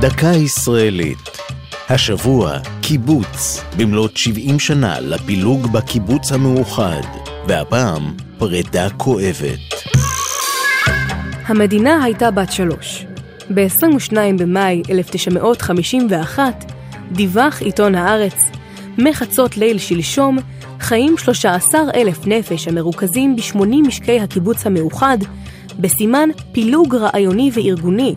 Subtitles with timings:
[0.00, 1.18] דקה ישראלית.
[1.88, 7.00] השבוע, קיבוץ, במלאת 70 שנה לפילוג בקיבוץ המאוחד,
[7.48, 9.58] והפעם, פרידה כואבת.
[11.46, 13.06] המדינה הייתה בת שלוש.
[13.54, 16.72] ב-22 במאי 1951
[17.12, 18.38] דיווח עיתון הארץ,
[18.98, 20.38] מחצות ליל שלשום,
[20.80, 25.18] חיים 13 אלף נפש המרוכזים ב-80 משקי הקיבוץ המאוחד,
[25.80, 28.14] בסימן פילוג רעיוני וארגוני,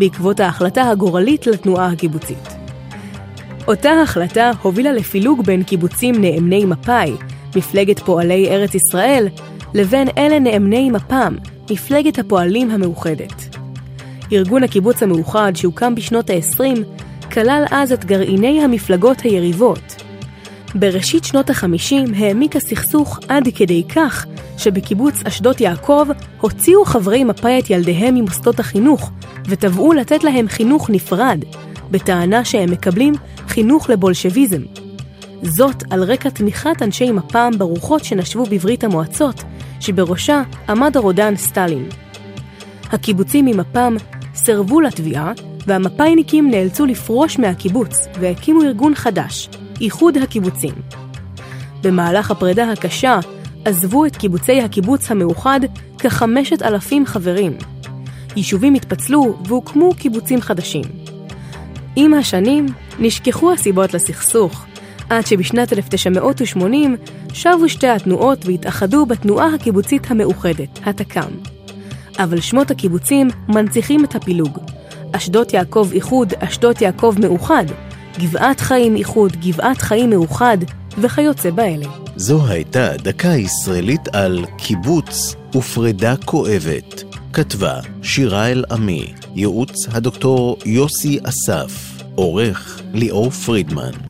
[0.00, 2.48] בעקבות ההחלטה הגורלית לתנועה הקיבוצית.
[3.68, 7.12] אותה החלטה הובילה לפילוג בין קיבוצים נאמני מפא"י,
[7.56, 9.28] מפלגת פועלי ארץ ישראל,
[9.74, 11.36] לבין אלה נאמני מפ"ם,
[11.70, 13.56] מפלגת הפועלים המאוחדת.
[14.32, 16.62] ארגון הקיבוץ המאוחד שהוקם בשנות ה-20
[17.32, 19.99] כלל אז את גרעיני המפלגות היריבות.
[20.74, 24.26] בראשית שנות ה-50 העמיק הסכסוך עד כדי כך
[24.58, 26.08] שבקיבוץ אשדות יעקב
[26.40, 29.10] הוציאו חברי מפא"י את ילדיהם ממוסדות החינוך
[29.44, 31.44] ותבעו לתת להם חינוך נפרד,
[31.90, 33.14] בטענה שהם מקבלים
[33.48, 34.62] חינוך לבולשביזם.
[35.42, 39.44] זאת על רקע תמיכת אנשי מפ"ם ברוחות שנשבו בברית המועצות,
[39.80, 41.88] שבראשה עמד הרודן סטלין.
[42.92, 43.96] הקיבוצים ממפ"ם
[44.34, 45.32] סירבו לתביעה,
[45.66, 49.48] והמפא"יניקים נאלצו לפרוש מהקיבוץ והקימו ארגון חדש,
[49.80, 50.74] איחוד הקיבוצים.
[51.82, 53.18] במהלך הפרידה הקשה
[53.64, 55.60] עזבו את קיבוצי הקיבוץ המאוחד
[55.98, 57.52] כחמשת אלפים חברים.
[58.36, 60.84] יישובים התפצלו והוקמו קיבוצים חדשים.
[61.96, 62.66] עם השנים
[62.98, 64.66] נשכחו הסיבות לסכסוך,
[65.10, 66.96] עד שבשנת 1980
[67.32, 71.30] שבו שתי התנועות והתאחדו בתנועה הקיבוצית המאוחדת, התק"ם.
[72.18, 74.58] אבל שמות הקיבוצים מנציחים את הפילוג.
[75.12, 77.64] אשדות יעקב איחוד, אשדות יעקב מאוחד,
[78.18, 80.58] גבעת חיים איחוד, גבעת חיים מאוחד,
[80.98, 81.86] וכיוצא באלה.
[82.16, 87.02] זו הייתה דקה ישראלית על קיבוץ ופרידה כואבת.
[87.32, 94.09] כתבה שירה אל-עמי, ייעוץ הדוקטור יוסי אסף, עורך ליאור פרידמן.